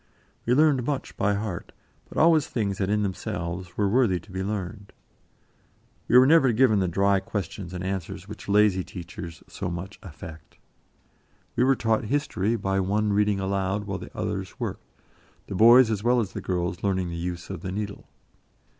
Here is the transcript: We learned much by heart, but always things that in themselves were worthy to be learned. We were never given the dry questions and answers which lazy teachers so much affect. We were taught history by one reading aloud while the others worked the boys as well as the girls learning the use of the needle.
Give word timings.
We 0.47 0.55
learned 0.55 0.83
much 0.83 1.15
by 1.15 1.35
heart, 1.35 1.71
but 2.09 2.17
always 2.17 2.47
things 2.47 2.79
that 2.79 2.89
in 2.89 3.03
themselves 3.03 3.77
were 3.77 3.87
worthy 3.87 4.19
to 4.21 4.31
be 4.31 4.43
learned. 4.43 4.93
We 6.07 6.17
were 6.17 6.25
never 6.25 6.51
given 6.53 6.79
the 6.79 6.87
dry 6.87 7.19
questions 7.19 7.71
and 7.71 7.83
answers 7.83 8.27
which 8.27 8.49
lazy 8.49 8.83
teachers 8.83 9.43
so 9.47 9.69
much 9.69 9.99
affect. 10.01 10.57
We 11.55 11.63
were 11.63 11.75
taught 11.75 12.05
history 12.05 12.55
by 12.55 12.79
one 12.79 13.13
reading 13.13 13.39
aloud 13.39 13.83
while 13.83 13.99
the 13.99 14.09
others 14.17 14.59
worked 14.59 14.87
the 15.45 15.53
boys 15.53 15.91
as 15.91 16.03
well 16.03 16.19
as 16.19 16.33
the 16.33 16.41
girls 16.41 16.81
learning 16.81 17.09
the 17.09 17.15
use 17.15 17.51
of 17.51 17.61
the 17.61 17.71
needle. 17.71 18.07